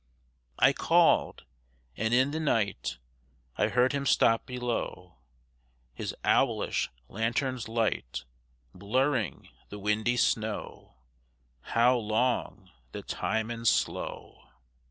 I 0.57 0.73
called. 0.73 1.45
And 1.95 2.11
in 2.11 2.31
the 2.31 2.39
night 2.39 2.97
I 3.55 3.67
heard 3.67 3.91
him 3.93 4.07
stop 4.07 4.47
below, 4.47 5.17
His 5.93 6.15
owlish 6.23 6.89
lanthorn's 7.07 7.67
light 7.67 8.23
Blurring 8.73 9.49
the 9.69 9.77
windy 9.77 10.17
snow 10.17 10.95
How 11.77 11.95
long 11.97 12.71
the 12.93 13.03
time 13.03 13.51
and 13.51 13.67
slow! 13.67 14.49